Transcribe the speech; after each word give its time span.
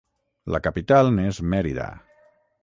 La 0.55 0.61
capital 0.67 1.11
n'és 1.19 1.43
Mèrida. 1.55 1.91